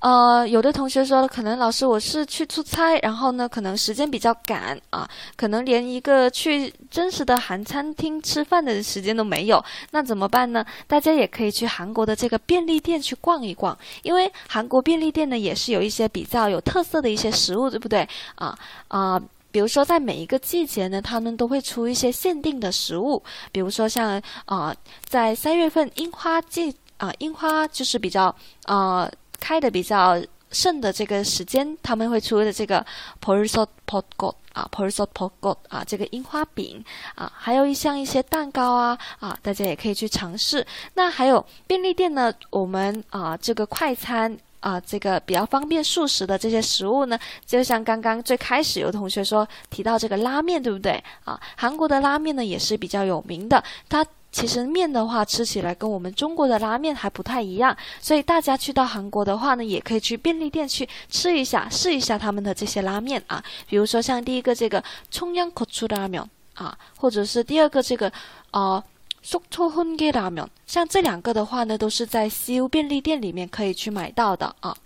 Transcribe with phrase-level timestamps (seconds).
[0.00, 10.64] 呃，有的同学说，可能老师我是去出差，然后呢，可能时间比较赶啊，可能连一个去真实的韩餐厅吃饭的时间都没有，那怎么办呢？
[10.86, 18.08] 大家也可以去韩国的这个便利店去逛一逛，因为韩国便利店呢也是有一些比较有特色的一些食物，对不对？
[18.36, 18.58] 啊
[18.88, 19.20] 啊，
[19.50, 23.22] 比如说在每一个季节呢，他们都会出一些限定的食物，
[23.52, 24.74] 比如说像啊，
[25.04, 29.06] 在三月份樱花季啊，樱花就是比较啊。
[29.40, 30.22] 开的比较
[30.52, 32.84] 盛的这个时间，他们会出的这个
[33.24, 40.66] porso potgot 啊，porso potgot 啊，这个樱花饼啊，还有一像一些蛋糕啊啊，大家也可以去尝试。
[40.94, 47.16] 那还有便利店呢，我们啊这个快餐啊，这个比较方便速食的这些食物呢，
[47.46, 51.40] 就像刚刚最开始有同学说提到这个拉面，对不对啊？
[51.56, 54.04] 韩国的拉面呢也是比较有名的，它。
[54.32, 63.42] 其实面的话，吃起来跟我们中国的拉面还不太一样，所以大家去到韩国的话呢，也可以去便利店去吃一下，试一下他们的这些拉面啊。
[63.68, 66.22] 比如说像第一个这个葱姜口出拉面
[66.54, 68.12] 啊，或者是第二个这个
[68.52, 68.82] 呃
[69.20, 74.76] 苏抽混给拉面，像这两个的话呢，都是在西欧便利店里面可以去买到的啊。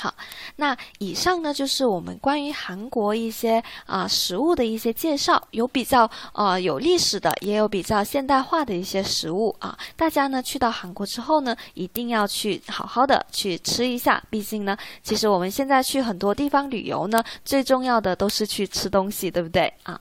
[0.00, 0.14] 好，
[0.54, 9.76] 那以上呢就是我们关于韩国一些啊食物的一些介绍，有比较呃有历史的，也有比较现代化的一些食物啊。
[9.96, 14.22] 大家呢去到韩国之后呢，一定要去好好的去吃一下。
[14.30, 19.98] 毕竟呢，其实我们现在去很多地方旅游呢，最重要的都是去吃东西，对不对啊？